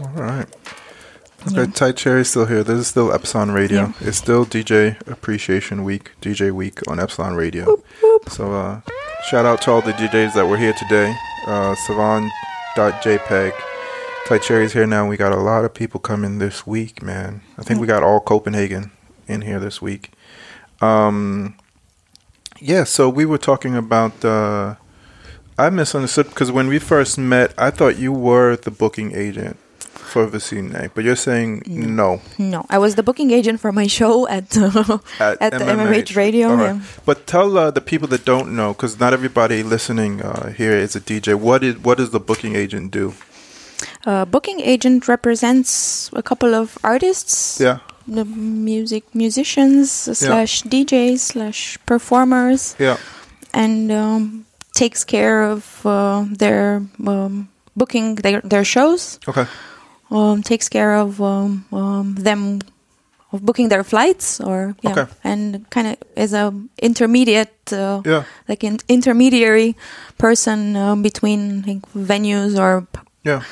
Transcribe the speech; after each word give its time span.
All 0.00 0.12
right. 0.12 0.46
Okay, 1.46 1.70
Tight 1.72 1.96
Cherry's 1.96 2.30
still 2.30 2.46
here. 2.46 2.62
This 2.62 2.78
is 2.78 2.86
still 2.88 3.12
Epsilon 3.12 3.50
Radio. 3.50 3.80
Yeah. 3.80 3.92
It's 4.00 4.18
still 4.18 4.44
DJ 4.44 5.00
Appreciation 5.08 5.82
Week, 5.82 6.12
DJ 6.20 6.52
Week 6.52 6.86
on 6.88 7.00
Epsilon 7.00 7.34
Radio. 7.34 7.64
Boop, 7.64 7.82
boop. 8.00 8.28
So, 8.28 8.52
uh, 8.52 8.80
shout 9.28 9.44
out 9.44 9.62
to 9.62 9.72
all 9.72 9.80
the 9.80 9.92
DJs 9.92 10.34
that 10.34 10.46
were 10.46 10.56
here 10.56 10.72
today. 10.74 11.16
Uh, 11.46 11.74
Savan.jpg. 11.86 13.52
Tight 14.26 14.42
Cherry's 14.42 14.72
here 14.72 14.86
now. 14.86 15.08
We 15.08 15.16
got 15.16 15.32
a 15.32 15.40
lot 15.40 15.64
of 15.64 15.74
people 15.74 15.98
coming 15.98 16.38
this 16.38 16.66
week, 16.66 17.02
man. 17.02 17.40
I 17.56 17.62
think 17.62 17.80
we 17.80 17.86
got 17.86 18.02
all 18.02 18.20
Copenhagen 18.20 18.92
in 19.26 19.42
here 19.42 19.58
this 19.58 19.82
week. 19.82 20.12
Um, 20.80 21.56
yeah, 22.60 22.84
so 22.84 23.08
we 23.08 23.24
were 23.24 23.38
talking 23.38 23.74
about. 23.74 24.24
Uh, 24.24 24.76
I 25.56 25.70
misunderstood 25.70 26.28
because 26.28 26.52
when 26.52 26.68
we 26.68 26.78
first 26.78 27.18
met, 27.18 27.52
I 27.58 27.70
thought 27.70 27.96
you 27.96 28.12
were 28.12 28.54
the 28.54 28.70
booking 28.70 29.12
agent 29.12 29.58
for 30.08 30.26
Vicine, 30.26 30.90
but 30.94 31.04
you're 31.04 31.16
saying 31.16 31.62
no 31.66 32.20
No, 32.38 32.66
I 32.68 32.78
was 32.78 32.94
the 32.94 33.02
booking 33.02 33.30
agent 33.30 33.60
for 33.60 33.72
my 33.72 33.86
show 33.86 34.26
at 34.28 34.56
uh, 34.56 34.98
at, 35.20 35.40
at, 35.40 35.52
the 35.52 35.64
MMH 35.64 36.16
Radio. 36.16 36.54
Right. 36.54 36.74
yeah. 36.74 36.80
But 37.04 37.26
tell 37.26 37.56
uh, 37.56 37.70
the 37.70 37.80
people 37.80 38.08
that 38.08 38.24
don't 38.24 38.56
know, 38.56 38.72
because 38.72 38.98
not 38.98 39.12
everybody 39.12 39.62
listening 39.62 40.22
uh, 40.22 40.50
here 40.50 40.72
is 40.72 40.96
a 40.96 41.00
DJ. 41.00 41.34
What 41.34 41.62
is 41.62 41.78
what 41.78 41.98
does 41.98 42.10
the 42.10 42.20
booking 42.20 42.56
agent 42.56 42.90
do? 42.90 43.14
Uh, 44.06 44.24
booking 44.24 44.60
agent 44.60 45.06
represents 45.06 46.10
a 46.12 46.22
couple 46.22 46.54
of 46.54 46.78
artists, 46.82 47.60
Yeah, 47.60 47.78
the 48.06 48.24
music 48.24 49.04
musicians 49.14 49.92
slash 49.92 50.62
DJs 50.62 51.18
slash 51.18 51.78
performers, 51.86 52.74
yeah, 52.78 52.96
and 53.52 53.92
um, 53.92 54.46
takes 54.74 55.04
care 55.04 55.42
of 55.42 55.86
uh, 55.86 56.24
their 56.30 56.82
um, 57.06 57.48
booking 57.76 58.16
their 58.16 58.40
their 58.42 58.64
shows. 58.64 59.18
okay, 59.28 59.46
Um, 60.10 60.42
takes 60.42 60.68
care 60.70 60.94
of 60.96 61.20
um, 61.20 61.66
um, 61.70 62.14
them 62.14 62.60
of 63.30 63.44
booking 63.44 63.68
their 63.68 63.84
flights 63.84 64.40
or 64.40 64.74
yeah, 64.80 64.92
Okay. 64.92 65.06
and 65.22 65.68
kind 65.68 65.86
of 65.88 65.96
is 66.16 66.32
a 66.32 66.50
intermediate 66.80 67.52
uh, 67.72 68.00
yeah, 68.06 68.24
like 68.48 68.64
an 68.64 68.78
intermediary 68.88 69.76
person 70.16 70.76
uh, 70.76 70.96
between 70.96 71.62
like, 71.66 71.82
venues 71.92 72.56
or 72.58 72.86
yeah. 73.24 73.42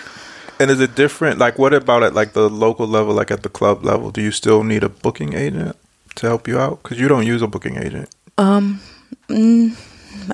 And 0.59 0.71
is 0.71 0.81
it 0.81 0.95
different? 0.95 1.39
Like, 1.39 1.59
what 1.59 1.75
about 1.75 2.03
at 2.03 2.15
like 2.15 2.33
the 2.33 2.49
local 2.49 2.87
level, 2.87 3.13
like 3.15 3.31
at 3.31 3.43
the 3.43 3.51
club 3.51 3.85
level? 3.85 4.11
Do 4.11 4.23
you 4.23 4.31
still 4.33 4.65
need 4.65 4.83
a 4.83 4.89
booking 4.89 5.35
agent 5.35 5.77
to 6.15 6.27
help 6.27 6.49
you 6.49 6.59
out? 6.59 6.83
Because 6.83 6.99
you 6.99 7.09
don't 7.09 7.27
use 7.27 7.43
a 7.43 7.47
booking 7.47 7.77
agent. 7.77 8.09
um 8.39 8.81
mm, 9.29 9.77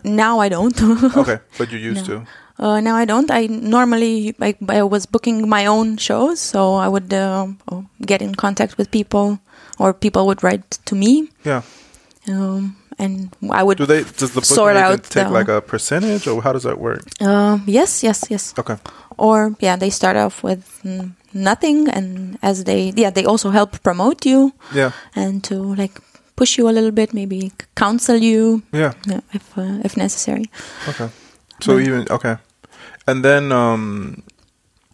now 0.04 0.38
I 0.38 0.48
don't. 0.48 0.78
Okay, 1.16 1.38
but 1.58 1.72
you 1.72 1.78
used 1.78 2.06
No. 2.08 2.20
to. 2.20 2.26
Uh, 2.62 2.78
now 2.78 2.94
I 2.94 3.04
don't. 3.04 3.26
I 3.30 3.46
normally 3.50 4.34
I, 4.38 4.54
I 4.68 4.82
was 4.86 5.02
booking 5.06 5.48
my 5.48 5.66
own 5.66 5.96
shows, 5.98 6.38
so 6.38 6.74
I 6.78 6.86
would 6.86 7.10
uh, 7.12 7.48
uh, 7.66 7.82
get 8.06 8.22
in 8.22 8.34
contact 8.38 8.78
with 8.78 8.86
people, 8.94 9.40
or 9.82 9.90
people 9.92 10.22
would 10.30 10.42
write 10.46 10.78
to 10.86 10.94
me, 10.94 11.26
Yeah. 11.44 11.62
um, 12.28 12.76
and 13.02 13.34
I 13.50 13.62
would 13.66 13.78
Do 13.78 13.86
they? 13.86 14.04
Does 14.04 14.30
the 14.38 14.42
sort 14.46 14.76
out 14.76 15.02
take 15.02 15.26
the- 15.26 15.34
like 15.38 15.48
a 15.50 15.60
percentage, 15.60 16.28
or 16.30 16.38
how 16.42 16.52
does 16.52 16.62
that 16.62 16.78
work? 16.78 17.02
Um, 17.20 17.64
yes, 17.66 18.02
yes, 18.06 18.22
yes. 18.30 18.54
Okay. 18.58 18.76
Or 19.18 19.56
yeah, 19.58 19.74
they 19.76 19.90
start 19.90 20.16
off 20.16 20.44
with 20.44 20.62
nothing, 21.34 21.88
and 21.90 22.38
as 22.42 22.62
they 22.64 22.92
yeah, 22.96 23.10
they 23.10 23.24
also 23.26 23.50
help 23.50 23.82
promote 23.82 24.24
you 24.24 24.52
Yeah. 24.74 24.92
and 25.16 25.42
to 25.50 25.56
like 25.74 25.98
push 26.36 26.58
you 26.58 26.68
a 26.68 26.72
little 26.72 26.92
bit, 26.94 27.12
maybe 27.12 27.50
counsel 27.74 28.16
you 28.22 28.62
Yeah. 28.72 28.92
yeah, 29.10 29.20
if 29.34 29.58
uh, 29.58 29.82
if 29.84 29.96
necessary. 29.96 30.46
Okay. 30.88 31.10
So 31.60 31.74
But- 31.74 31.82
even 31.86 32.06
okay, 32.10 32.36
and 33.06 33.24
then 33.24 33.52
um, 33.52 34.22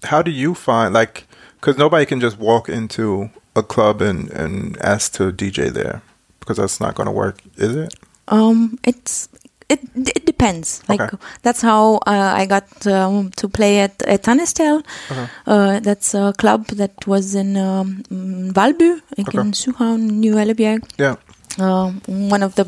how 0.04 0.22
do 0.22 0.30
you 0.30 0.54
find 0.54 0.94
like 0.94 1.26
because 1.60 1.76
nobody 1.78 2.06
can 2.06 2.20
just 2.20 2.38
walk 2.38 2.68
into 2.68 3.30
a 3.56 3.62
club 3.62 4.00
and 4.02 4.30
and 4.30 4.76
ask 4.80 5.12
to 5.14 5.32
DJ 5.32 5.70
there 5.70 6.02
because 6.40 6.56
that's 6.58 6.80
not 6.80 6.94
going 6.94 7.06
to 7.06 7.12
work, 7.12 7.40
is 7.56 7.74
it? 7.76 7.94
Um, 8.28 8.78
it's 8.84 9.28
it 9.68 9.80
it 9.94 10.24
depends. 10.26 10.82
Like 10.88 11.00
Okay. 11.00 11.16
that's 11.42 11.60
how 11.62 11.96
uh, 12.06 12.32
I 12.40 12.46
got 12.46 12.86
um, 12.86 13.30
to 13.36 13.48
play 13.48 13.80
at 13.80 14.02
at 14.02 14.22
Tannestel. 14.22 14.82
Okay. 15.10 15.26
Uh, 15.46 15.80
that's 15.80 16.14
a 16.14 16.32
club 16.38 16.66
that 16.68 17.06
was 17.06 17.34
in 17.34 17.56
um, 17.56 18.02
Valby, 18.54 19.00
like 19.18 19.28
Okay. 19.28 19.40
in 19.40 19.52
Sydhavn, 19.52 20.00
New 20.24 20.34
Ellebjerg. 20.36 20.84
Yeah. 20.98 21.16
um, 21.58 22.00
one 22.06 22.42
of 22.44 22.54
the 22.54 22.64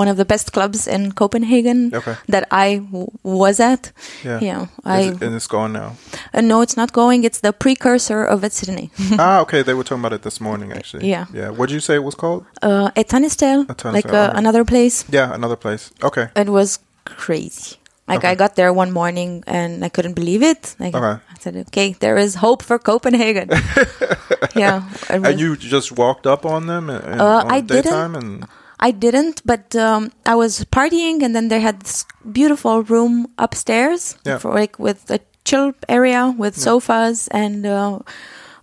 one 0.00 0.10
of 0.12 0.16
the 0.16 0.24
best 0.24 0.46
clubs 0.52 0.86
in 0.86 1.12
Copenhagen 1.12 1.90
Okay. 1.98 2.14
that 2.32 2.44
I 2.66 2.68
w- 2.92 3.10
was 3.22 3.56
at. 3.60 3.82
Yeah. 4.24 4.40
Yeah, 4.48 4.66
I 4.84 5.00
it- 5.10 5.22
and 5.26 5.34
it's 5.38 5.48
gone 5.48 5.72
now. 5.72 5.90
uh, 6.36 6.40
no, 6.52 6.56
it's 6.64 6.76
not 6.76 6.90
going. 6.92 7.24
It's 7.28 7.40
the 7.40 7.52
precursor 7.52 8.20
of 8.34 8.44
it 8.46 8.52
Sydney. 8.52 8.86
ah, 9.18 9.40
okay. 9.44 9.62
They 9.62 9.74
were 9.74 9.84
talking 9.84 10.04
about 10.06 10.12
it 10.18 10.22
this 10.22 10.38
morning, 10.40 10.72
actually. 10.78 11.10
Yeah. 11.10 11.26
Yeah. 11.34 11.50
What 11.56 11.68
did 11.68 11.74
you 11.74 11.80
say 11.88 11.94
it 11.94 12.04
was 12.04 12.14
called? 12.14 12.42
uh, 12.68 12.90
at 13.00 13.06
Tannistel, 13.08 13.58
like 13.92 14.12
uh, 14.12 14.30
another 14.42 14.64
place. 14.64 15.04
Yeah, 15.18 15.34
another 15.34 15.56
place. 15.56 15.90
Okay. 16.02 16.26
It 16.36 16.48
was 16.48 16.78
crazy. 17.04 17.76
Like 18.08 18.24
Okay. 18.24 18.32
I 18.32 18.34
got 18.36 18.54
there 18.56 18.72
one 18.72 18.90
morning 18.92 19.42
and 19.46 19.84
I 19.84 19.88
couldn't 19.90 20.14
believe 20.14 20.42
it. 20.52 20.62
Like 20.80 20.94
Okay. 20.96 21.14
I 21.34 21.36
said, 21.40 21.54
okay, 21.68 21.88
there 22.00 22.16
is 22.24 22.36
hope 22.36 22.62
for 22.64 22.78
Copenhagen. 22.78 23.48
yeah, 24.56 24.82
And 25.10 25.38
you 25.40 25.56
just 25.56 25.92
walked 25.92 26.26
up 26.26 26.44
on 26.46 26.66
them 26.66 26.88
in, 26.90 27.20
Uh, 27.20 27.44
on 27.44 27.52
I 27.56 27.60
didn't. 27.60 28.16
and 28.16 28.46
I 28.80 28.90
didn't, 28.92 29.42
but 29.44 29.74
um, 29.76 30.12
I 30.26 30.34
was 30.34 30.64
partying, 30.66 31.22
and 31.22 31.34
then 31.34 31.48
they 31.48 31.60
had 31.60 31.80
this 31.80 32.04
beautiful 32.30 32.82
room 32.82 33.26
upstairs, 33.38 34.16
Yeah. 34.24 34.38
for 34.38 34.54
like 34.54 34.78
with 34.78 35.10
a 35.10 35.18
chill 35.44 35.72
area 35.88 36.34
with 36.36 36.56
sofas 36.56 37.26
and 37.28 37.64
uh, 37.66 37.98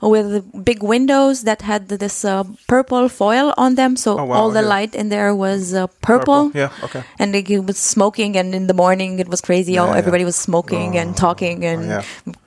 with 0.02 0.46
big 0.64 0.84
windows 0.84 1.44
that 1.44 1.62
had 1.64 1.90
this 1.90 2.24
uh, 2.24 2.44
purple 2.68 3.10
foil 3.10 3.54
on 3.58 3.76
them, 3.76 3.96
so 3.98 4.20
Oh, 4.20 4.26
wow, 4.26 4.36
all 4.38 4.52
the 4.52 4.62
yeah. 4.62 4.68
light 4.76 4.94
in 4.96 5.10
there 5.10 5.34
was 5.36 5.74
uh, 5.74 5.88
purple. 6.02 6.52
Yeah. 6.54 6.70
Okay. 6.84 7.04
And 7.20 7.34
like, 7.34 7.50
it 7.50 7.60
was 7.66 7.78
smoking, 7.78 8.38
and 8.38 8.54
in 8.54 8.68
the 8.68 8.74
morning 8.74 9.20
it 9.20 9.28
was 9.28 9.42
crazy. 9.42 9.74
Yeah, 9.74 9.84
oh, 9.84 9.92
yeah. 9.92 9.98
everybody 9.98 10.24
was 10.24 10.36
smoking 10.36 10.96
and 10.98 11.18
talking, 11.18 11.66
and 11.66 11.82
yeah. 11.90 12.04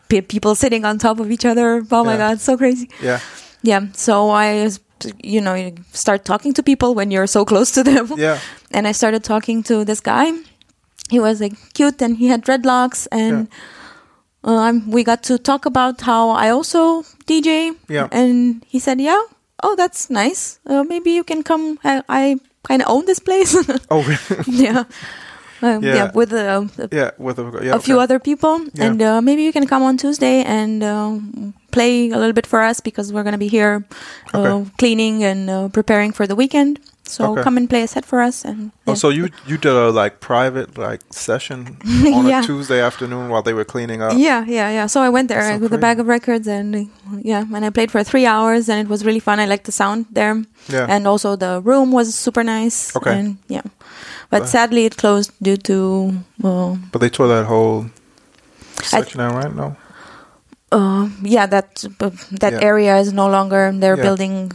pe- 0.08 0.22
people 0.22 0.54
sitting 0.54 0.84
on 0.84 0.98
top 0.98 1.18
of 1.20 1.30
each 1.30 1.44
other. 1.44 1.82
Oh 1.90 2.04
my 2.04 2.16
god, 2.16 2.40
so 2.40 2.56
crazy! 2.56 2.88
Yeah. 3.02 3.20
Yeah, 3.62 3.90
so 3.92 4.30
I, 4.30 4.70
you 5.22 5.40
know, 5.40 5.54
you 5.54 5.74
start 5.92 6.24
talking 6.24 6.52
to 6.54 6.62
people 6.62 6.94
when 6.94 7.10
you're 7.10 7.26
so 7.26 7.44
close 7.44 7.70
to 7.72 7.82
them. 7.82 8.12
Yeah. 8.16 8.38
And 8.70 8.86
I 8.86 8.92
started 8.92 9.24
talking 9.24 9.62
to 9.64 9.84
this 9.84 10.00
guy. 10.00 10.32
He 11.10 11.18
was 11.18 11.40
like 11.40 11.54
cute 11.72 12.02
and 12.02 12.16
he 12.18 12.28
had 12.28 12.44
dreadlocks 12.44 13.08
and 13.10 13.48
um, 14.44 14.90
we 14.90 15.04
got 15.04 15.22
to 15.24 15.38
talk 15.38 15.66
about 15.66 16.00
how 16.02 16.30
I 16.30 16.50
also 16.50 17.02
DJ. 17.26 17.74
Yeah. 17.88 18.08
And 18.12 18.64
he 18.68 18.78
said, 18.78 19.00
"Yeah, 19.00 19.20
oh, 19.62 19.74
that's 19.76 20.10
nice. 20.10 20.60
Uh, 20.66 20.84
maybe 20.84 21.10
you 21.12 21.24
can 21.24 21.42
come. 21.42 21.78
I, 21.84 22.02
I 22.08 22.40
kind 22.66 22.82
of 22.82 22.88
own 22.88 23.06
this 23.06 23.18
place. 23.18 23.56
Oh, 23.90 24.02
really? 24.02 24.44
yeah. 24.64 24.84
Um, 25.60 25.82
yeah. 25.82 25.94
Yeah. 25.94 26.10
with 26.14 26.32
uh, 26.32 26.66
a, 26.78 26.88
yeah. 26.92 27.10
With 27.18 27.38
a, 27.38 27.60
yeah, 27.62 27.74
a 27.74 27.80
few 27.80 27.96
okay. 27.96 28.02
other 28.04 28.18
people, 28.18 28.60
Yeah. 28.74 28.84
and 28.86 29.02
uh, 29.02 29.20
maybe 29.20 29.42
you 29.42 29.52
can 29.52 29.66
come 29.66 29.82
on 29.82 29.96
Tuesday 29.96 30.44
and 30.44 30.82
um 30.84 31.54
play 31.70 32.10
a 32.10 32.16
little 32.16 32.32
bit 32.32 32.46
for 32.46 32.62
us 32.62 32.80
because 32.80 33.12
we're 33.12 33.24
gonna 33.24 33.38
be 33.38 33.48
here 33.48 33.84
uh, 34.34 34.38
Okay. 34.40 34.70
cleaning 34.78 35.22
and 35.24 35.50
uh, 35.50 35.68
preparing 35.68 36.12
for 36.12 36.26
the 36.26 36.34
weekend. 36.36 36.78
So 37.08 37.32
Okay. 37.32 37.42
come 37.42 37.56
and 37.56 37.68
play 37.70 37.82
a 37.82 37.86
set 37.88 38.04
for 38.04 38.20
us. 38.20 38.44
And 38.44 38.70
Oh, 38.86 38.92
so 38.94 39.08
you 39.08 39.28
you 39.48 39.56
did 39.56 39.72
a 39.72 39.88
like 39.90 40.20
private 40.20 40.76
like 40.76 41.00
session 41.10 41.76
on 42.16 42.26
Yeah. 42.28 42.40
a 42.40 42.46
Tuesday 42.46 42.80
afternoon 42.84 43.28
while 43.30 43.42
they 43.42 43.54
were 43.54 43.64
cleaning 43.64 44.02
up. 44.02 44.12
yeah, 44.12 44.44
yeah, 44.46 44.68
yeah. 44.70 44.86
So 44.88 45.00
I 45.00 45.08
went 45.08 45.28
there 45.28 45.40
so 45.40 45.58
with 45.58 45.72
a 45.72 45.78
bag 45.78 46.00
of 46.00 46.06
records 46.06 46.46
and 46.46 46.88
yeah, 47.24 47.44
and 47.54 47.64
I 47.64 47.70
played 47.70 47.90
for 47.90 48.04
three 48.04 48.26
hours 48.26 48.68
and 48.68 48.78
it 48.80 48.88
was 48.92 49.04
really 49.08 49.20
fun. 49.20 49.40
I 49.40 49.46
liked 49.46 49.64
the 49.64 49.72
sound 49.72 50.04
there, 50.12 50.34
Yeah. 50.68 50.84
and 50.88 51.06
also 51.08 51.36
the 51.36 51.60
room 51.64 51.92
was 51.92 52.14
super 52.14 52.44
nice. 52.44 52.92
Okay. 52.96 53.16
and 53.18 53.36
yeah, 53.48 53.64
but 54.30 54.44
sadly 54.48 54.84
it 54.84 54.96
closed 55.00 55.32
due 55.40 55.56
to 55.64 55.76
uh, 56.44 56.76
But 56.92 57.00
they 57.00 57.08
tore 57.10 57.28
that 57.28 57.46
whole 57.48 57.86
section 58.84 59.20
out, 59.20 59.32
right? 59.34 59.54
No. 59.56 59.76
Uh, 60.72 61.08
yeah 61.22 61.46
that 61.46 61.84
uh, 62.00 62.10
that 62.40 62.52
Yeah. 62.52 62.60
area 62.70 62.96
is 62.98 63.12
no 63.12 63.28
longer. 63.28 63.72
They're 63.72 63.96
Yeah. 63.96 64.02
building 64.02 64.52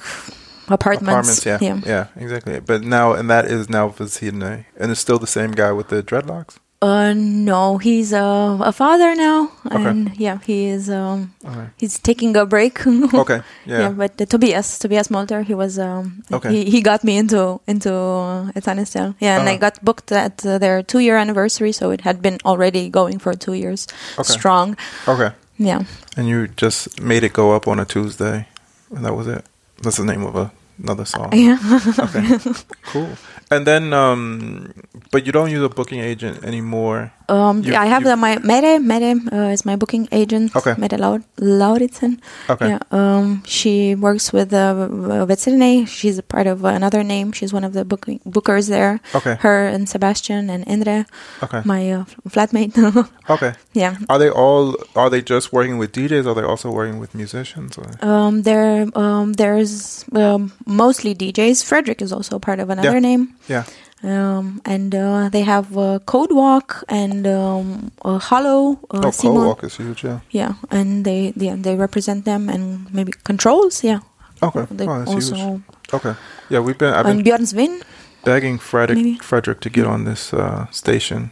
apartments. 0.70 1.40
apartments 1.44 1.46
yeah. 1.46 1.80
yeah. 1.86 2.08
exactly. 2.16 2.60
But 2.60 2.84
now, 2.84 3.14
and 3.14 3.30
that 3.30 3.46
is 3.46 3.70
now 3.70 3.90
Vizhidne. 3.90 4.66
And 4.80 4.92
it's 4.92 5.02
still 5.02 5.20
the 5.20 5.28
same 5.28 5.52
guy 5.52 5.72
with 5.72 5.88
the 5.90 6.02
dreadlocks? 6.04 6.58
Uh, 6.82 7.14
no, 7.16 7.78
he's 7.78 8.12
a, 8.12 8.60
a 8.62 8.74
father 8.74 9.16
now, 9.16 9.50
Okay. 9.72 9.88
and 9.90 10.12
yeah, 10.18 10.40
he 10.46 10.66
is. 10.68 10.90
Um, 10.90 11.32
Okay. 11.46 11.68
he's 11.78 11.98
taking 11.98 12.36
a 12.36 12.46
break. 12.46 12.84
Okay, 13.14 13.40
yeah. 13.66 13.88
but 13.96 14.20
uh, 14.20 14.26
Tobias, 14.26 14.80
Tobias 14.80 15.08
Molter, 15.08 15.44
he 15.46 15.54
was. 15.56 15.80
Um, 15.80 16.24
Okay. 16.30 16.52
He, 16.52 16.70
he 16.72 16.82
got 16.82 17.06
me 17.06 17.16
into 17.18 17.62
into 17.68 17.90
uh, 17.94 18.52
Etanistel. 18.60 19.16
Yeah, 19.22 19.40
and 19.40 19.48
I 19.48 19.54
Uh-huh. 19.56 19.60
got 19.70 19.80
booked 19.86 20.12
at 20.12 20.46
uh, 20.46 20.58
their 20.60 20.84
two 20.84 21.00
year 21.00 21.16
anniversary, 21.16 21.72
so 21.72 21.92
it 21.92 22.02
had 22.02 22.22
been 22.22 22.38
already 22.44 22.90
going 22.90 23.18
for 23.18 23.34
two 23.34 23.54
years 23.54 23.88
Okay. 24.20 24.34
strong. 24.34 24.76
Okay. 25.08 25.32
Yeah. 25.58 25.84
And 26.18 26.28
you 26.28 26.48
just 26.48 27.02
made 27.02 27.24
it 27.24 27.34
go 27.34 27.52
up 27.56 27.68
on 27.68 27.80
a 27.80 27.86
Tuesday, 27.86 28.48
and 28.96 29.06
that 29.06 29.14
was 29.16 29.28
it. 29.28 29.46
That's 29.82 29.98
the 29.98 30.06
name 30.06 30.24
of 30.24 30.36
a, 30.36 30.52
another 30.82 31.06
song. 31.06 31.32
Yeah. 31.34 31.58
Okay, 32.00 32.38
cool. 32.86 33.10
And 33.52 33.68
then, 33.68 33.94
um, 33.94 34.74
but 35.12 35.26
you 35.26 35.32
don't 35.32 35.52
use 35.52 35.64
a 35.64 35.70
booking 35.70 36.00
agent 36.00 36.44
anymore 36.44 37.12
Um, 37.30 37.64
You- 37.64 37.72
yeah, 37.74 37.82
I 37.82 37.86
have 37.88 38.04
the, 38.04 38.16
my 38.16 38.38
Mette. 38.40 38.82
Mette 38.82 39.18
uh, 39.32 39.54
is 39.54 39.66
my 39.66 39.76
booking 39.76 40.08
agent. 40.12 40.56
Okay. 40.56 40.74
Laud- 40.98 41.24
Lauritsen. 41.38 42.20
Okay. 42.50 42.70
Yeah. 42.70 42.80
Um, 42.92 43.44
she 43.46 43.96
works 43.96 44.32
with 44.34 44.54
uh, 44.54 44.88
Vetsirine. 45.26 45.88
She's 45.88 46.18
a 46.18 46.24
part 46.24 46.48
of 46.48 46.64
another 46.66 47.04
name. 47.04 47.32
She's 47.32 47.54
one 47.54 47.64
of 47.64 47.74
the 47.74 47.86
booking 47.86 48.20
bookers 48.28 48.68
there. 48.70 49.00
Okay. 49.16 49.36
Her 49.40 49.68
and 49.68 49.88
Sebastian 49.88 50.50
and 50.50 50.64
Indre, 50.68 51.06
Okay. 51.44 51.62
my 51.66 51.92
uh, 51.92 52.06
flatmate. 52.30 52.74
Okay. 53.30 53.54
yeah. 53.74 53.96
Are 54.10 54.20
they 54.20 54.30
all? 54.30 54.76
Are 54.96 55.10
they 55.10 55.22
just 55.22 55.54
working 55.54 55.78
with 55.78 55.94
DJs? 55.94 56.26
Or 56.26 56.30
are 56.32 56.36
they 56.36 56.44
also 56.44 56.70
working 56.70 57.00
with 57.00 57.16
musicians? 57.16 57.78
Or? 57.78 57.88
Um, 58.06 58.42
there, 58.44 58.86
um, 58.96 59.34
there's 59.34 60.04
um, 60.14 60.52
mostly 60.66 61.16
DJs. 61.16 61.64
Frederick 61.64 62.02
is 62.02 62.12
also 62.12 62.38
part 62.38 62.60
of 62.60 62.70
another 62.70 62.94
Yeah. 63.00 63.00
name. 63.00 63.36
Yeah. 63.48 63.64
Um, 64.04 64.62
and 64.66 64.94
uh, 64.94 65.30
they 65.30 65.44
have 65.44 65.78
uh, 65.78 66.00
Code 66.06 66.32
Walk 66.34 66.84
and 66.90 67.26
um, 67.26 67.92
uh, 68.04 68.20
Hollow. 68.20 68.74
Uh, 68.92 69.02
oh, 69.06 69.12
Simon. 69.12 69.36
Cold 69.38 69.48
Walk 69.48 69.64
is 69.64 69.78
huge. 69.78 70.04
Yeah. 70.04 70.20
Yeah, 70.32 70.54
and 70.72 71.06
they 71.06 71.32
they, 71.38 71.50
they 71.56 71.76
represent 71.76 72.26
them 72.26 72.50
and 72.50 72.94
maybe 72.94 73.14
controls. 73.24 73.82
Yeah, 73.84 74.00
Okay. 74.42 74.66
they 74.72 74.86
oh, 74.88 75.00
that's 75.00 75.12
also 75.12 75.36
huge. 75.36 75.62
Okay. 75.94 76.16
Yeah, 76.50 76.60
we've 76.60 76.78
been. 76.78 76.94
I've 76.94 77.06
been 77.06 77.18
and 77.18 77.26
Bjørn 77.26 77.46
Svin. 77.48 77.82
begging 78.26 78.60
Frederick 78.60 78.98
Maybe. 78.98 79.18
Frederick 79.20 79.60
to 79.62 79.70
get 79.70 79.86
on 79.88 80.04
this 80.04 80.34
uh, 80.34 80.66
station. 80.72 81.32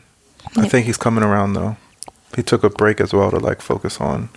I 0.57 0.62
Yeah. 0.62 0.69
think 0.69 0.85
he's 0.88 0.97
coming 0.97 1.23
around 1.23 1.53
though. 1.53 1.75
He 2.35 2.44
took 2.44 2.63
a 2.63 2.69
break 2.69 3.01
as 3.01 3.12
well 3.13 3.31
to 3.31 3.38
like 3.39 3.62
focus 3.62 4.00
on 4.00 4.29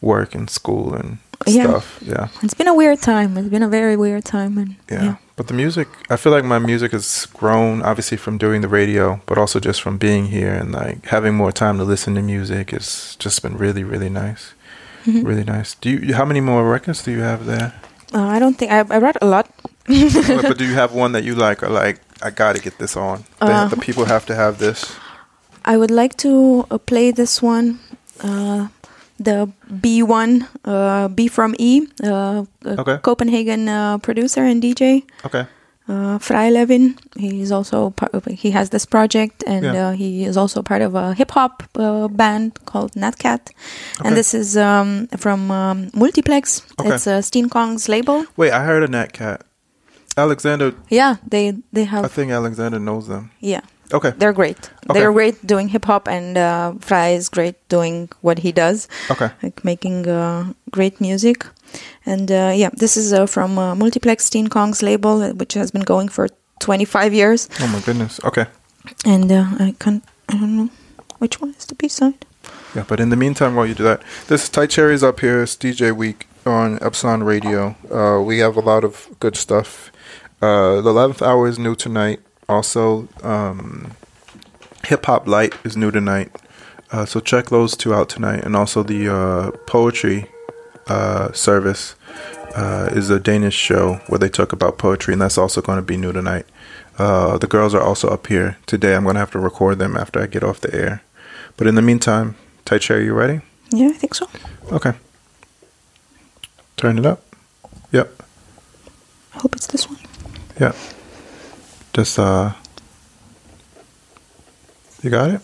work 0.00 0.34
and 0.34 0.48
school 0.50 0.94
and 0.94 1.18
Yeah. 1.46 1.64
stuff. 1.68 1.98
Yeah. 2.00 2.28
It's 2.42 2.54
been 2.54 2.68
a 2.68 2.74
weird 2.74 3.00
time. 3.02 3.36
It's 3.38 3.48
been 3.50 3.62
a 3.62 3.68
very 3.68 3.96
weird 3.96 4.24
time, 4.24 4.56
and 4.58 4.76
yeah. 4.90 5.04
yeah, 5.04 5.14
But 5.38 5.46
the 5.46 5.54
music, 5.54 5.86
I 6.10 6.16
feel 6.16 6.32
like 6.32 6.44
my 6.44 6.58
music 6.58 6.90
has 6.90 7.26
grown 7.32 7.80
obviously 7.82 8.16
from 8.18 8.38
doing 8.38 8.60
the 8.60 8.66
radio, 8.68 9.20
but 9.26 9.38
also 9.38 9.60
just 9.60 9.80
from 9.80 9.96
being 9.96 10.26
here 10.26 10.52
and 10.52 10.72
like 10.72 11.06
having 11.06 11.34
more 11.36 11.52
time 11.52 11.78
to 11.78 11.84
listen 11.84 12.16
to 12.16 12.22
music. 12.22 12.72
It's 12.72 13.14
just 13.16 13.40
been 13.42 13.56
really, 13.56 13.84
really 13.84 14.10
nice. 14.10 14.52
Mhm. 15.06 15.24
Really 15.24 15.44
nice. 15.44 15.76
Do 15.80 15.90
you? 15.90 16.14
How 16.14 16.24
many 16.24 16.40
more 16.40 16.68
records 16.68 17.04
do 17.04 17.12
you 17.12 17.20
have 17.20 17.46
there? 17.46 17.72
Uh, 18.12 18.26
I 18.36 18.40
don't 18.40 18.58
think 18.58 18.72
I, 18.72 18.78
I 18.96 18.98
read 18.98 19.16
a 19.22 19.26
lot. 19.26 19.46
but 19.86 20.58
do 20.58 20.64
you 20.64 20.74
have 20.74 20.92
one 20.92 21.12
that 21.12 21.22
you 21.22 21.36
like? 21.36 21.62
Or 21.62 21.68
like, 21.68 22.00
I 22.20 22.30
got 22.30 22.56
to 22.56 22.60
get 22.60 22.78
this 22.78 22.96
on. 22.96 23.22
Uh, 23.40 23.68
the 23.68 23.76
people 23.76 24.06
have 24.06 24.26
to 24.26 24.34
have 24.34 24.58
this. 24.58 24.96
I 25.64 25.76
would 25.76 25.90
like 25.92 26.16
to 26.16 26.66
uh, 26.70 26.78
play 26.78 27.12
this 27.12 27.40
one, 27.42 27.78
uh, 28.24 28.68
the 29.18 29.48
B 29.80 30.02
one, 30.02 30.46
uh, 30.64 31.08
B 31.08 31.28
from 31.28 31.54
E, 31.58 31.82
uh, 32.04 32.44
Okay. 32.64 32.98
Copenhagen 33.02 33.68
uh, 33.68 33.98
producer 33.98 34.42
and 34.44 34.62
DJ. 34.62 35.02
Okay. 35.24 35.46
uh, 35.88 36.18
Freilevin. 36.18 36.94
He's 37.16 37.50
also 37.50 37.90
part 37.90 38.12
of, 38.14 38.24
he 38.26 38.50
has 38.52 38.68
this 38.70 38.84
project, 38.86 39.42
and 39.46 39.64
Yeah. 39.64 39.88
uh, 39.88 39.92
he 39.92 40.24
is 40.24 40.36
also 40.36 40.62
part 40.62 40.82
of 40.82 40.94
a 40.94 41.14
hip 41.14 41.30
hop 41.30 41.62
uh, 41.76 42.08
band 42.08 42.52
called 42.66 42.92
Natcat. 42.92 43.40
Okay. 43.98 44.04
And 44.08 44.14
this 44.16 44.34
is 44.34 44.56
um, 44.56 45.06
from 45.16 45.50
um, 45.50 45.90
Multiplex. 45.94 46.62
Okay. 46.78 46.94
It's 46.94 47.06
uh, 47.06 47.22
Steen 47.22 47.48
Kong's 47.48 47.88
label. 47.88 48.24
Wait, 48.36 48.52
I 48.52 48.64
heard 48.64 48.82
of 48.82 48.90
Nat 48.90 49.12
Cat. 49.12 49.40
Alexander, 50.16 50.74
Yeah, 50.90 51.16
they 51.30 51.54
they 51.72 51.84
have 51.84 52.04
I 52.04 52.08
think 52.08 52.32
Alexander 52.32 52.78
knows 52.80 53.06
them. 53.06 53.30
yeah. 53.40 53.60
Okay. 53.92 54.12
They're 54.18 54.32
great. 54.34 54.70
Okay. 54.90 55.00
They're 55.00 55.12
great 55.12 55.46
doing 55.46 55.68
hip 55.68 55.84
hop, 55.86 56.08
and 56.08 56.36
uh, 56.36 56.72
Fry 56.80 57.08
is 57.16 57.28
great 57.28 57.56
doing 57.68 58.08
what 58.20 58.38
he 58.40 58.52
does, 58.52 58.88
Okay. 59.10 59.30
like 59.42 59.64
making 59.64 60.06
uh, 60.08 60.52
great 60.70 61.00
music. 61.00 61.46
And 62.06 62.30
uh, 62.30 62.52
yeah, 62.54 62.70
this 62.72 62.96
is 62.96 63.12
uh, 63.12 63.26
from 63.26 63.58
uh, 63.58 63.74
Multiplex 63.74 64.28
Teen 64.30 64.48
Kong's 64.48 64.82
label, 64.82 65.22
uh, 65.22 65.32
which 65.32 65.54
has 65.54 65.70
been 65.70 65.84
going 65.84 66.08
for 66.08 66.28
25 66.60 67.14
years. 67.14 67.48
Oh 67.60 67.68
my 67.68 67.80
goodness. 67.80 68.20
Okay. 68.24 68.46
and 69.04 69.30
uh, 69.32 69.46
I 69.58 69.74
can't. 69.78 70.02
I 70.28 70.34
don't 70.34 70.56
know 70.56 70.68
which 71.18 71.40
one 71.40 71.54
is 71.58 71.64
the 71.66 71.74
B 71.74 71.88
side. 71.88 72.24
Yeah, 72.74 72.84
but 72.86 73.00
in 73.00 73.08
the 73.08 73.16
meantime, 73.16 73.54
while 73.54 73.66
you 73.66 73.74
do 73.74 73.84
that, 73.84 74.02
this 74.28 74.42
is 74.44 74.48
Tight 74.50 74.70
Cherries 74.70 75.02
up 75.02 75.20
here. 75.20 75.42
It's 75.42 75.56
DJ 75.56 75.92
Week 75.96 76.26
on 76.44 76.78
Epsilon 76.82 77.22
Radio. 77.24 77.76
Uh, 77.90 78.22
we 78.22 78.38
have 78.40 78.56
a 78.56 78.60
lot 78.60 78.84
of 78.84 79.08
good 79.20 79.36
stuff. 79.36 79.90
Uh, 80.40 80.80
the 80.80 80.90
11th 80.92 81.20
hour 81.22 81.48
is 81.48 81.58
new 81.58 81.74
tonight. 81.74 82.20
Also, 82.48 83.08
um, 83.22 83.92
Hip 84.86 85.04
Hop 85.06 85.26
Light 85.26 85.54
is 85.64 85.76
new 85.76 85.90
tonight. 85.90 86.30
Uh, 86.90 87.04
so 87.04 87.20
check 87.20 87.46
those 87.46 87.76
two 87.76 87.92
out 87.92 88.08
tonight. 88.08 88.44
And 88.44 88.56
also 88.56 88.82
the 88.82 89.14
uh, 89.14 89.50
poetry 89.66 90.26
uh, 90.86 91.32
service 91.32 91.94
uh, 92.54 92.88
is 92.92 93.10
a 93.10 93.20
Danish 93.20 93.54
show 93.54 94.00
where 94.06 94.18
they 94.18 94.28
talk 94.28 94.52
about 94.52 94.78
poetry, 94.78 95.12
and 95.12 95.20
that's 95.20 95.36
also 95.36 95.60
going 95.60 95.76
to 95.76 95.82
be 95.82 95.96
new 95.96 96.12
tonight. 96.12 96.46
Uh, 96.96 97.38
the 97.38 97.46
girls 97.46 97.74
are 97.74 97.82
also 97.82 98.08
up 98.08 98.26
here 98.26 98.56
today. 98.66 98.94
I'm 98.94 99.04
going 99.04 99.14
to 99.14 99.20
have 99.20 99.30
to 99.32 99.38
record 99.38 99.78
them 99.78 99.96
after 99.96 100.20
I 100.20 100.26
get 100.26 100.42
off 100.42 100.60
the 100.60 100.74
air. 100.74 101.02
But 101.56 101.66
in 101.66 101.74
the 101.74 101.82
meantime, 101.82 102.36
Tight 102.64 102.80
Cherry, 102.80 103.04
you 103.04 103.14
ready? 103.14 103.40
Yeah, 103.70 103.88
I 103.88 103.92
think 103.92 104.14
so. 104.14 104.28
Okay. 104.72 104.94
Turn 106.76 106.98
it 106.98 107.04
up. 107.06 107.22
Yep. 107.92 108.22
I 109.34 109.38
hope 109.38 109.54
it's 109.54 109.66
this 109.66 109.88
one. 109.88 109.98
Yep. 110.58 110.74
Just 111.98 112.16
uh 112.16 112.52
You 115.02 115.10
got 115.10 115.30
it? 115.30 115.40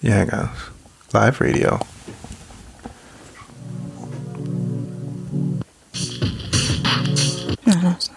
Yeah, 0.00 0.24
guys. 0.26 0.56
Live 1.12 1.40
radio. 1.40 1.80
No, 7.66 7.80
no, 7.80 7.96
it's 7.96 8.10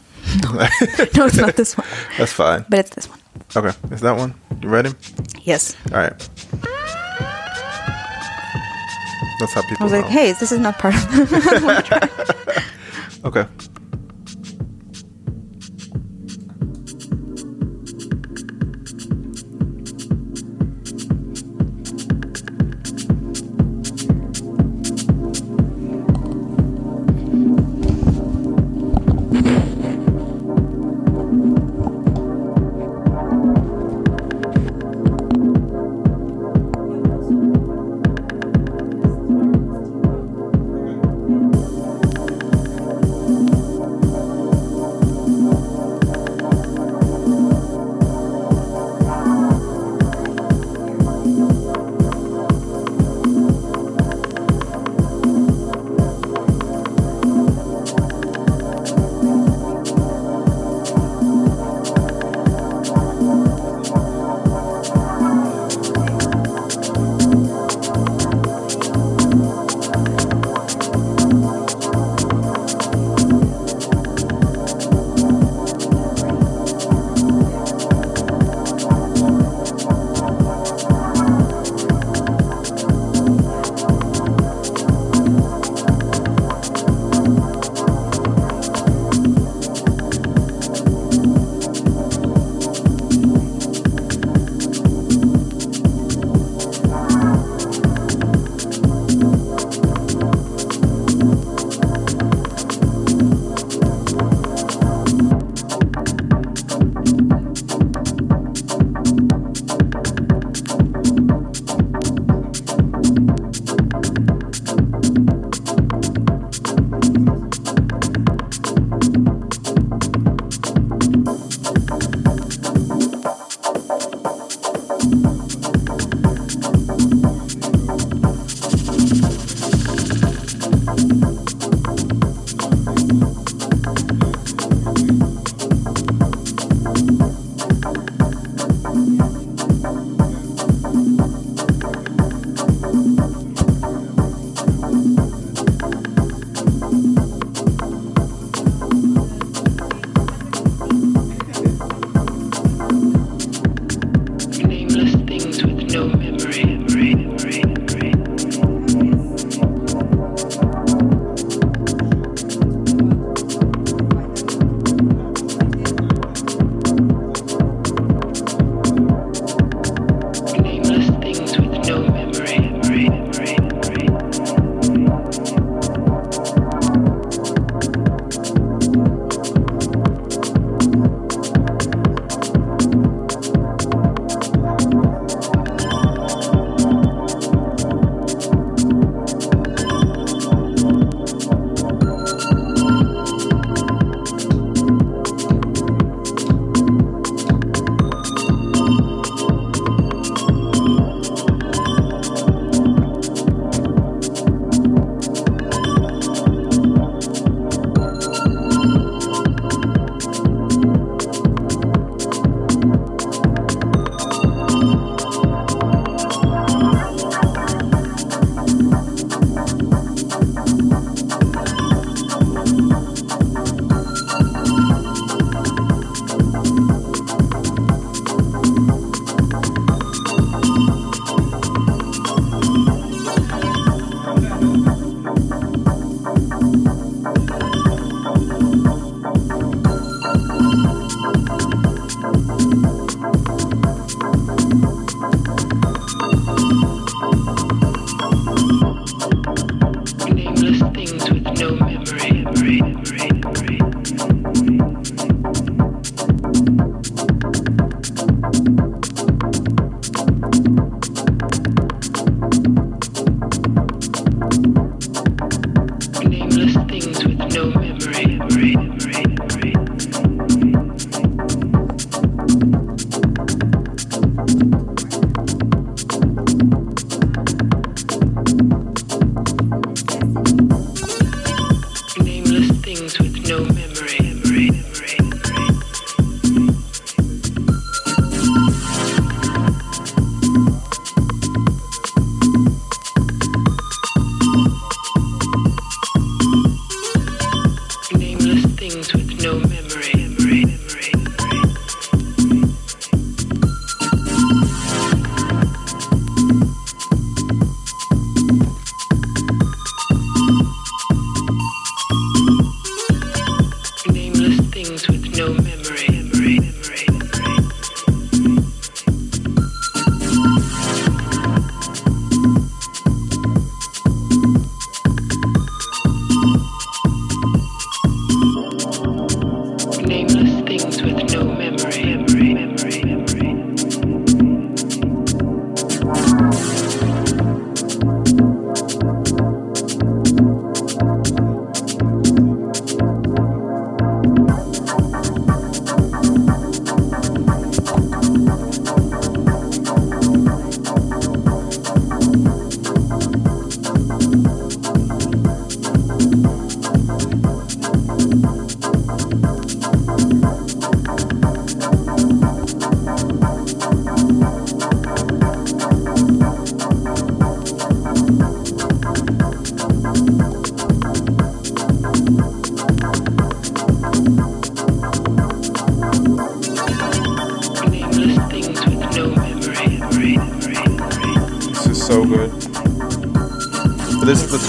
not. 0.43 0.53
no, 1.17 1.25
it's 1.25 1.37
not 1.37 1.55
this 1.55 1.75
one. 1.75 1.87
That's 2.19 2.33
fine. 2.33 2.63
But 2.69 2.79
it's 2.81 2.91
this 2.91 3.09
one. 3.09 3.19
Okay. 3.55 3.75
Is 3.91 4.01
that 4.01 4.15
one? 4.15 4.35
You 4.61 4.69
ready? 4.69 4.91
Yes. 5.41 5.75
All 5.91 5.97
right. 5.97 6.29
That's 9.39 9.53
how 9.53 9.63
people. 9.63 9.77
I 9.79 9.83
was 9.85 9.93
like, 9.93 10.05
hey, 10.05 10.33
this 10.33 10.51
is 10.51 10.59
not 10.59 10.77
part 10.77 10.93
of 10.93 11.01
the 11.13 12.63
Okay. 13.25 13.47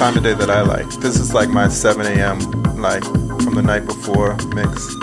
Time 0.00 0.16
of 0.16 0.22
day 0.22 0.32
that 0.32 0.48
I 0.48 0.62
like. 0.62 0.88
This 1.00 1.20
is 1.20 1.34
like 1.34 1.50
my 1.50 1.68
7 1.68 2.06
a.m. 2.06 2.38
like 2.80 3.04
from 3.04 3.54
the 3.54 3.60
night 3.60 3.84
before 3.84 4.34
mix. 4.54 4.96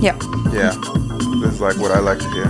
Yeah. 0.00 0.16
Yeah, 0.54 0.70
this 1.42 1.54
is 1.54 1.60
like 1.60 1.76
what 1.78 1.90
I 1.90 1.98
like 1.98 2.20
to 2.20 2.30
hear. 2.30 2.48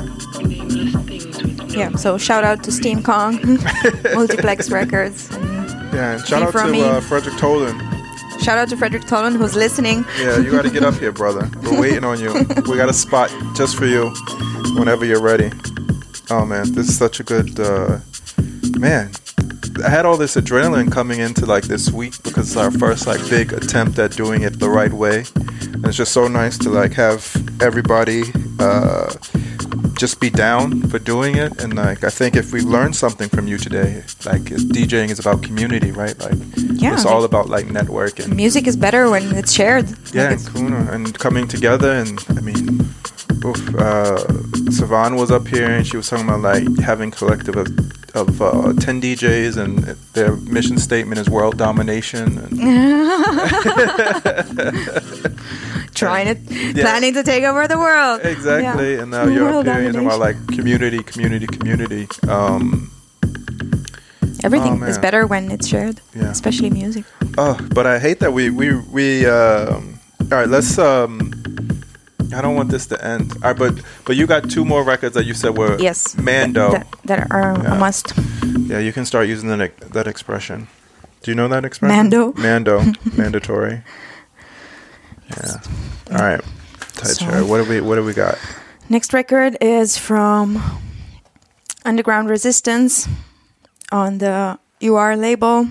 Yeah. 1.74 1.96
So 1.96 2.18
shout 2.18 2.44
out 2.44 2.62
to 2.64 2.70
Steam 2.70 3.02
Kong, 3.02 3.40
Multiplex 4.12 4.70
Records. 4.70 5.30
Yeah, 5.30 6.16
and 6.16 6.26
shout 6.26 6.42
out 6.42 6.52
to 6.52 6.80
uh, 6.84 7.00
Frederick 7.00 7.36
Tolan. 7.36 7.80
shout 8.42 8.58
out 8.58 8.68
to 8.68 8.76
Frederick 8.76 9.04
Tolan 9.04 9.34
who's 9.34 9.54
listening. 9.54 10.04
Yeah, 10.18 10.36
you 10.36 10.50
got 10.50 10.66
to 10.66 10.70
get 10.70 10.84
up 10.84 10.96
here, 10.96 11.12
brother. 11.12 11.50
We're 11.62 11.80
waiting 11.80 12.04
on 12.04 12.20
you. 12.20 12.34
We 12.68 12.76
got 12.76 12.90
a 12.90 12.92
spot 12.92 13.32
just 13.54 13.76
for 13.76 13.86
you 13.86 14.10
whenever 14.76 15.06
you're 15.06 15.22
ready. 15.22 15.50
Oh 16.28 16.44
man, 16.44 16.72
this 16.74 16.90
is 16.90 16.98
such 16.98 17.20
a 17.20 17.24
good 17.24 17.58
uh, 17.58 18.00
had 19.92 20.06
all 20.06 20.16
this 20.16 20.36
adrenaline 20.36 20.90
coming 20.90 21.20
into 21.20 21.44
like 21.44 21.64
this 21.64 21.90
week 21.90 22.14
because 22.22 22.48
it's 22.48 22.56
our 22.56 22.70
first 22.70 23.06
like 23.06 23.20
big 23.28 23.52
attempt 23.52 23.98
at 23.98 24.12
doing 24.12 24.42
it 24.42 24.58
the 24.58 24.70
right 24.70 24.92
way. 24.92 25.24
And 25.74 25.86
it's 25.86 25.98
just 25.98 26.12
so 26.12 26.28
nice 26.28 26.56
to 26.64 26.70
like 26.70 26.94
have 26.94 27.20
everybody 27.60 28.22
uh, 28.58 29.12
just 29.92 30.18
be 30.18 30.30
down 30.30 30.80
for 30.88 30.98
doing 30.98 31.36
it. 31.36 31.62
And 31.62 31.74
like 31.76 32.04
I 32.04 32.08
think 32.08 32.36
if 32.36 32.54
we 32.54 32.62
learned 32.62 32.96
something 32.96 33.28
from 33.28 33.46
you 33.46 33.58
today, 33.58 34.02
like 34.24 34.44
DJing 34.76 35.10
is 35.10 35.18
about 35.18 35.42
community, 35.42 35.92
right? 35.92 36.18
Like 36.18 36.38
Yeah. 36.56 36.94
it's 36.94 37.04
all 37.04 37.24
about 37.24 37.50
like 37.50 37.66
networking. 37.66 38.34
Music 38.34 38.66
is 38.66 38.78
better 38.78 39.10
when 39.10 39.34
it's 39.36 39.52
shared. 39.52 39.86
Yeah, 40.14 40.30
Like 40.30 40.38
and 40.38 40.54
Kuna 40.54 40.90
and 40.90 41.18
coming 41.18 41.46
together, 41.46 41.92
and 41.92 42.18
I 42.30 42.40
mean, 42.40 42.80
oof, 43.44 43.60
uh, 43.74 44.16
Savan 44.70 45.16
was 45.16 45.30
up 45.30 45.46
here, 45.46 45.68
and 45.70 45.86
she 45.86 45.98
was 45.98 46.08
talking 46.08 46.26
about 46.28 46.40
like 46.40 46.64
having 46.80 47.10
collective 47.10 47.56
of, 48.14 48.40
uh, 48.42 48.72
ten 48.78 49.00
DJs, 49.00 49.56
and 49.56 49.78
their 50.12 50.36
mission 50.36 50.76
statement 50.78 51.18
is 51.20 51.28
world 51.30 51.56
domination. 51.58 52.38
And 52.38 52.52
trying 55.94 56.28
it, 56.28 56.38
Yeah. 56.50 56.82
planning 56.84 57.14
to 57.14 57.22
take 57.22 57.44
over 57.44 57.66
the 57.68 57.78
world. 57.78 58.20
exactly, 58.24 58.94
Yeah. 58.94 59.02
and 59.02 59.10
now 59.10 59.24
you're 59.26 59.44
World 59.50 59.68
up 59.68 59.76
here, 59.76 59.84
and 59.86 59.94
you're 59.94 60.02
talking 60.02 60.06
about 60.06 60.20
like 60.20 60.36
community, 60.48 61.02
community, 61.02 61.46
community. 61.46 62.08
Um, 62.28 62.90
Everything 64.44 64.82
Oh, 64.82 64.86
is 64.86 64.98
better 64.98 65.24
when 65.24 65.52
it's 65.52 65.68
shared, 65.68 66.00
Yeah. 66.16 66.30
especially 66.30 66.68
music. 66.70 67.04
oh, 67.38 67.56
but 67.74 67.86
I 67.86 68.00
hate 68.00 68.18
that 68.20 68.32
we 68.32 68.50
we 68.50 68.74
we. 68.90 69.24
Um, 69.26 70.00
all 70.32 70.38
right, 70.38 70.48
let's. 70.48 70.78
Um, 70.78 71.32
I 72.32 72.40
don't 72.42 72.54
want 72.54 72.70
this 72.70 72.86
to 72.86 73.04
end. 73.04 73.32
All 73.42 73.50
right, 73.50 73.56
but 73.58 73.80
but 74.04 74.16
you 74.16 74.26
got 74.26 74.50
two 74.50 74.64
more 74.64 74.82
records 74.84 75.14
that 75.14 75.24
you 75.26 75.34
said 75.34 75.56
were 75.56 75.76
Yes, 75.78 76.16
Mando. 76.16 76.72
that, 76.72 76.86
that 77.04 77.30
are 77.30 77.56
Yeah. 77.62 77.74
a 77.76 77.78
must. 77.78 78.12
Yeah, 78.66 78.78
you 78.78 78.92
can 78.92 79.04
start 79.04 79.28
using 79.28 79.48
that 79.58 79.76
that 79.92 80.06
expression. 80.06 80.68
Do 81.22 81.30
you 81.30 81.34
know 81.36 81.48
that 81.48 81.64
expression? 81.64 81.96
Mando. 81.96 82.32
Mando. 82.36 82.82
Mandatory. 83.16 83.82
Yeah. 85.30 85.60
All 86.10 86.18
right. 86.18 86.40
Tight 86.94 87.06
So- 87.16 87.24
chair. 87.26 87.44
What 87.44 87.64
do 87.64 87.70
we 87.70 87.80
What 87.80 87.96
do 87.96 88.04
we 88.04 88.12
got? 88.14 88.38
Next 88.88 89.12
record 89.14 89.56
is 89.60 89.96
from 89.96 90.60
Underground 91.84 92.28
Resistance 92.28 93.08
on 93.90 94.18
the 94.18 94.58
UR 94.82 95.16
label, 95.16 95.68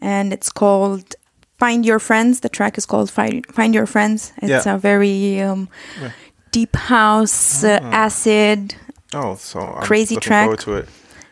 and 0.00 0.32
it's 0.32 0.50
called 0.50 1.14
Find 1.58 1.84
Your 1.86 1.98
Friends. 1.98 2.40
The 2.40 2.48
track 2.48 2.76
is 2.78 2.86
called 2.86 3.10
Find, 3.10 3.44
Find 3.54 3.74
Your 3.74 3.86
Friends. 3.86 4.32
It's 4.42 4.66
Yeah. 4.66 4.74
a 4.74 4.78
very 4.78 5.40
um, 5.40 5.68
Yeah. 6.00 6.10
deep 6.52 6.76
house, 6.76 7.64
uh, 7.64 7.78
Ah. 7.82 8.04
acid. 8.06 8.74
Oh, 9.14 9.36
so 9.36 9.60
I'm 9.60 9.82
Crazy 9.82 10.16
track. 10.16 10.58
To 10.60 10.74
it. 10.76 10.88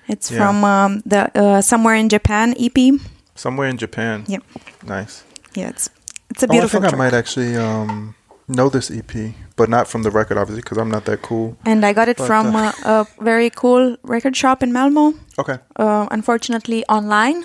It's 0.09 0.31
Yeah. 0.31 0.38
from 0.38 0.64
um, 0.64 1.02
the 1.07 1.31
uh, 1.38 1.61
Somewhere 1.61 1.95
in 1.97 2.09
Japan 2.09 2.55
EP. 2.59 3.00
Somewhere 3.35 3.69
in 3.69 3.76
Japan. 3.79 4.25
Yep. 4.29 4.43
Nice. 4.87 5.25
Yeah, 5.55 5.69
it's 5.71 5.88
it's 6.31 6.43
a 6.43 6.49
beautiful. 6.49 6.79
Oh, 6.81 6.87
I 6.87 6.91
think 6.91 6.95
I 6.95 7.05
might 7.05 7.14
actually 7.14 7.57
um, 7.57 8.14
know 8.49 8.69
this 8.69 8.91
EP, 8.91 9.35
but 9.57 9.69
not 9.69 9.87
from 9.88 10.02
the 10.02 10.11
record, 10.11 10.38
obviously, 10.38 10.62
because 10.62 10.79
I'm 10.79 10.91
not 10.91 11.05
that 11.05 11.23
cool. 11.23 11.57
and 11.64 11.85
I 11.85 11.93
got 11.93 12.09
it 12.09 12.17
But, 12.17 12.26
from 12.26 12.55
uh, 12.57 12.73
uh, 12.85 13.05
a 13.21 13.25
very 13.25 13.50
cool 13.50 13.97
record 14.02 14.37
shop 14.37 14.62
in 14.62 14.73
Malmo. 14.73 15.14
Okay. 15.38 15.59
uh, 15.76 16.07
unfortunately 16.11 16.85
online. 16.88 17.45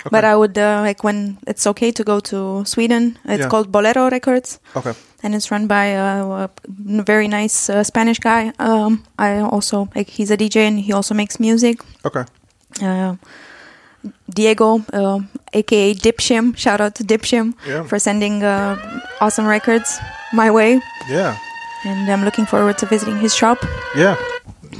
Okay. 0.00 0.10
But 0.10 0.24
I 0.24 0.34
would 0.36 0.56
uh, 0.58 0.80
like 0.82 1.02
when 1.04 1.38
it's 1.46 1.66
okay 1.66 1.90
to 1.92 2.04
go 2.04 2.20
to 2.20 2.64
Sweden. 2.64 3.18
It's 3.24 3.40
Yeah. 3.42 3.48
called 3.48 3.70
Bolero 3.72 4.08
Records, 4.10 4.58
Okay. 4.76 4.94
and 5.22 5.34
it's 5.34 5.50
run 5.50 5.66
by 5.66 5.86
a, 5.96 6.24
a 6.46 6.50
very 7.04 7.28
nice 7.28 7.68
uh, 7.70 7.82
Spanish 7.84 8.18
guy. 8.20 8.52
Um, 8.58 9.02
I 9.18 9.40
also 9.40 9.88
like 9.96 10.08
he's 10.10 10.30
a 10.30 10.36
DJ 10.36 10.56
and 10.68 10.78
he 10.80 10.92
also 10.92 11.14
makes 11.14 11.38
music. 11.40 11.80
Okay. 12.04 12.24
Uh, 12.82 13.16
Diego, 14.30 14.82
uh, 14.92 15.20
aka 15.52 15.94
Dipshim, 15.94 16.56
shout 16.56 16.80
out 16.80 16.94
to 16.96 17.04
Dipshim 17.04 17.54
Yeah. 17.66 17.82
for 17.84 17.98
sending 17.98 18.42
uh, 18.44 18.76
awesome 19.20 19.46
records 19.46 19.98
my 20.32 20.50
way, 20.50 20.80
Yeah. 21.08 21.36
and 21.84 22.08
I'm 22.10 22.24
looking 22.24 22.46
forward 22.46 22.78
to 22.78 22.86
visiting 22.86 23.18
his 23.18 23.34
shop. 23.34 23.58
Yeah. 23.96 24.16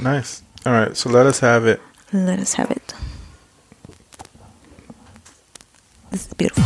Nice. 0.01 0.41
All 0.65 0.73
right. 0.73 0.95
So 0.95 1.09
let 1.09 1.25
us 1.25 1.39
have 1.39 1.65
it. 1.65 1.81
Let 2.13 2.39
us 2.39 2.53
have 2.53 2.71
it. 2.71 2.93
This 6.17 6.57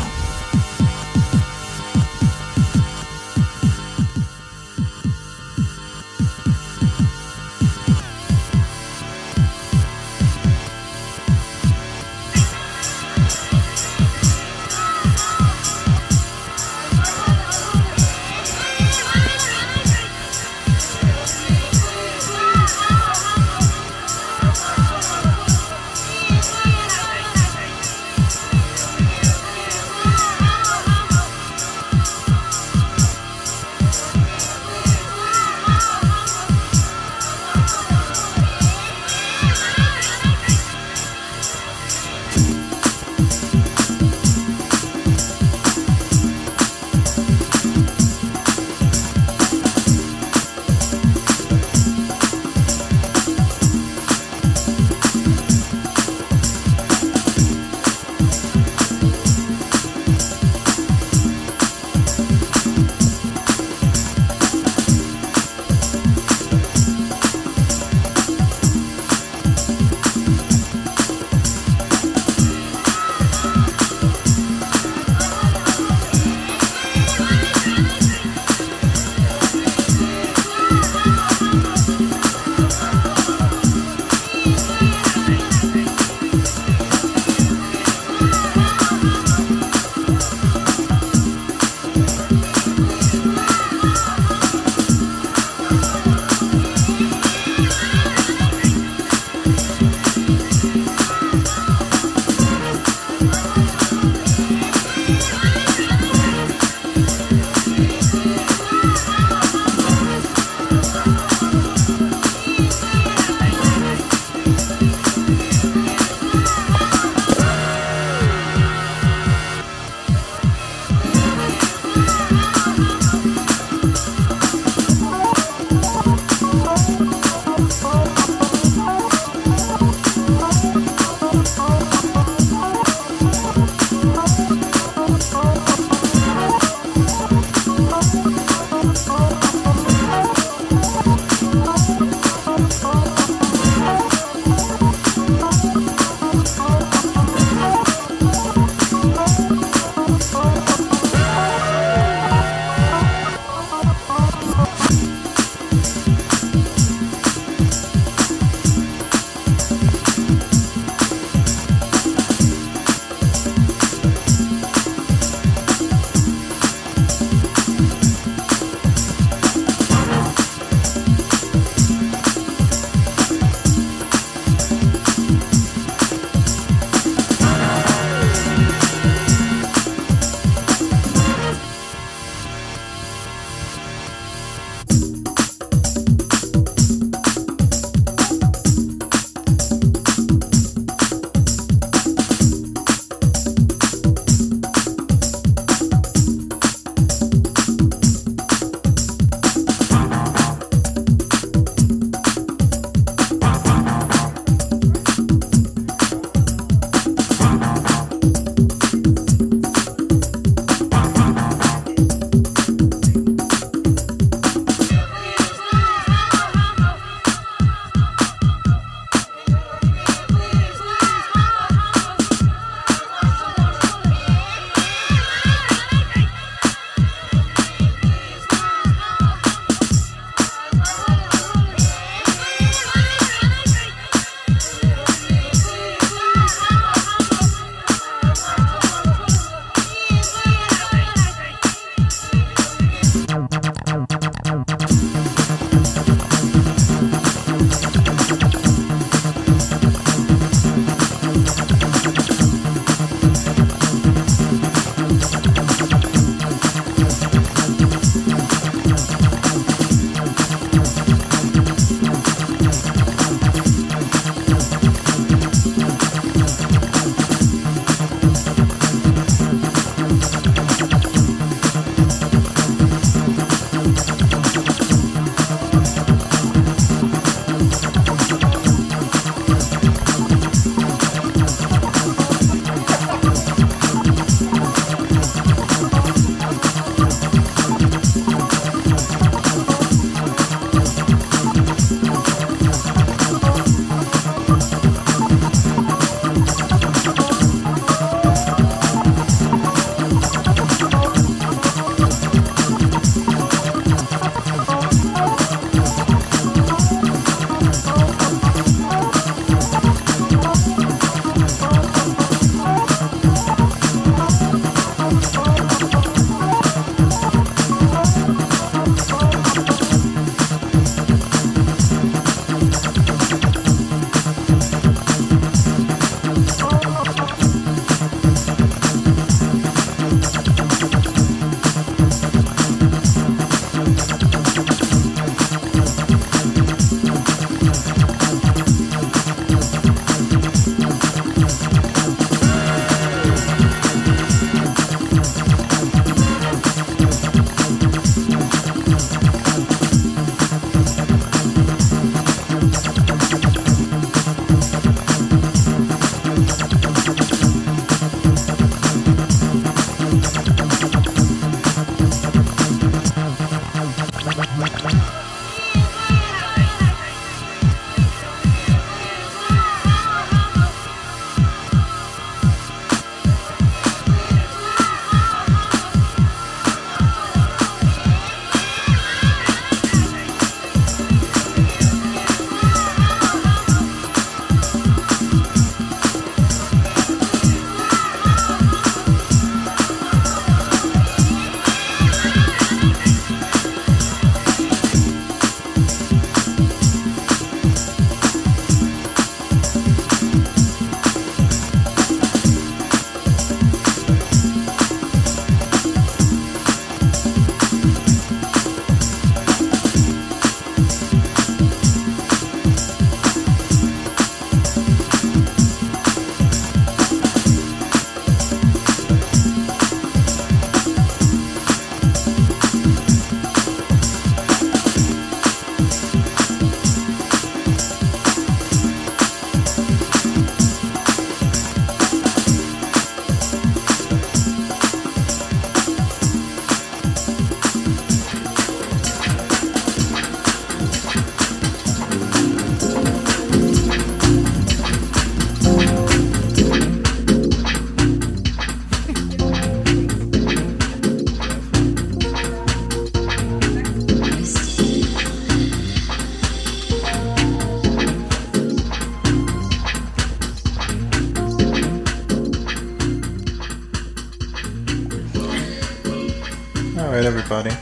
everybody. 467.52 467.76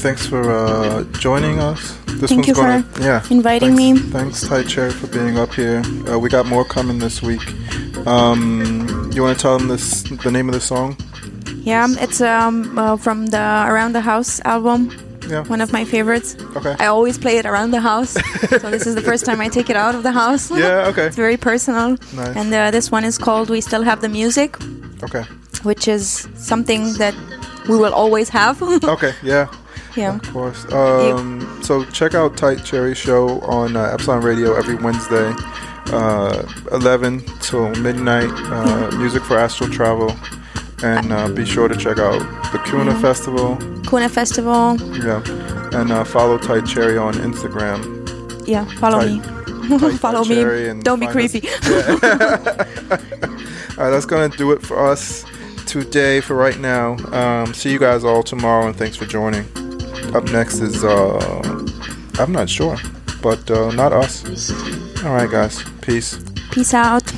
Thanks 0.00 0.26
for 0.26 0.50
uh, 0.52 1.04
joining 1.18 1.58
us. 1.58 1.96
This 2.06 2.30
Thank 2.30 2.46
you 2.46 2.54
gonna, 2.54 2.82
for 2.82 3.02
yeah, 3.02 3.24
inviting 3.30 3.76
thanks, 3.76 4.02
me. 4.04 4.10
Thanks, 4.10 4.46
Tight 4.46 4.68
Cherry, 4.68 4.90
for 4.90 5.06
being 5.06 5.38
up 5.38 5.52
here. 5.54 5.82
Uh, 6.06 6.18
we 6.18 6.28
got 6.28 6.46
more 6.46 6.64
coming 6.64 6.98
this 6.98 7.22
week. 7.22 7.40
Um, 8.06 9.10
you 9.12 9.22
want 9.22 9.36
to 9.36 9.42
tell 9.42 9.58
them 9.58 9.68
this 9.68 10.02
the 10.02 10.30
name 10.30 10.48
of 10.48 10.54
the 10.54 10.60
song? 10.60 10.96
Yeah, 11.62 11.86
it's 11.98 12.20
um 12.20 12.78
uh, 12.78 12.96
from 12.96 13.26
the 13.28 13.64
Around 13.68 13.92
the 13.94 14.02
House 14.02 14.40
album. 14.44 14.90
Yeah. 15.28 15.44
One 15.44 15.60
of 15.60 15.72
my 15.72 15.84
favorites. 15.84 16.36
Okay. 16.56 16.74
I 16.78 16.86
always 16.86 17.18
play 17.18 17.36
it 17.38 17.44
around 17.46 17.70
the 17.70 17.80
house, 17.80 18.12
so 18.62 18.70
this 18.70 18.86
is 18.86 18.94
the 18.94 19.02
first 19.02 19.26
time 19.26 19.40
I 19.40 19.48
take 19.48 19.68
it 19.68 19.76
out 19.76 19.94
of 19.94 20.02
the 20.02 20.12
house. 20.12 20.50
Yeah. 20.64 20.88
Okay. 20.90 21.06
it's 21.06 21.16
very 21.16 21.36
personal. 21.36 21.96
Nice. 22.14 22.36
And 22.36 22.52
uh, 22.52 22.70
this 22.70 22.90
one 22.90 23.04
is 23.04 23.16
called 23.18 23.48
"We 23.50 23.60
Still 23.60 23.84
Have 23.84 24.00
the 24.00 24.08
Music," 24.08 24.56
Okay. 25.02 25.24
which 25.62 25.88
is 25.88 26.28
something 26.34 26.94
that 26.98 27.14
we 27.68 27.76
will 27.76 27.92
always 27.94 28.28
have. 28.30 28.60
Okay. 28.84 29.12
Yeah. 29.22 29.46
yeah. 29.96 30.16
Of 30.16 30.32
course. 30.32 30.64
Um, 30.72 31.40
so 31.62 31.84
check 31.86 32.14
out 32.14 32.36
Tight 32.36 32.64
Cherry 32.64 32.94
Show 32.94 33.40
on 33.40 33.76
uh, 33.76 33.90
Epsilon 33.94 34.22
Radio 34.22 34.54
every 34.54 34.74
Wednesday, 34.76 35.32
uh, 35.92 36.42
11 36.72 37.20
till 37.40 37.68
midnight. 37.76 38.30
Uh, 38.50 38.90
music 38.96 39.22
for 39.22 39.38
astral 39.38 39.70
travel, 39.70 40.14
and 40.82 41.12
uh, 41.12 41.28
be 41.28 41.44
sure 41.44 41.68
to 41.68 41.76
check 41.76 41.98
out 41.98 42.20
the 42.52 42.58
Kuna 42.66 42.92
Yeah. 42.92 43.00
Festival. 43.00 43.56
Kuna 43.88 44.08
Festival. 44.08 44.76
Yeah, 45.04 45.22
and 45.78 45.90
uh, 45.92 46.04
follow 46.04 46.38
Tight 46.38 46.66
Cherry 46.66 46.96
on 46.98 47.14
Instagram. 47.14 47.78
Yeah, 48.46 48.64
follow 48.78 49.00
Tight- 49.00 49.22
me. 49.68 49.78
Tight 49.78 49.98
follow 50.00 50.24
me. 50.24 50.80
Don't 50.82 51.00
be 51.00 51.06
creepy. 51.08 51.46
All 53.78 53.84
right, 53.84 53.90
that's 53.90 54.06
gonna 54.06 54.28
do 54.36 54.52
it 54.52 54.62
for 54.62 54.78
us 54.90 55.24
today. 55.68 56.20
For 56.20 56.34
right 56.34 56.58
now, 56.58 56.96
um, 57.12 57.54
see 57.54 57.70
you 57.70 57.78
guys 57.78 58.02
all 58.02 58.22
tomorrow, 58.22 58.66
and 58.66 58.76
thanks 58.76 58.96
for 58.96 59.06
joining. 59.06 59.44
Up 60.14 60.24
next 60.24 60.60
is 60.60 60.82
uh, 60.82 61.66
I'm 62.18 62.32
not 62.32 62.48
sure, 62.48 62.76
but 63.22 63.48
uh, 63.50 63.70
not 63.72 63.92
us. 63.92 64.50
All 65.04 65.12
right, 65.12 65.30
guys, 65.30 65.62
peace. 65.82 66.18
Peace 66.50 66.74
out. 66.74 67.12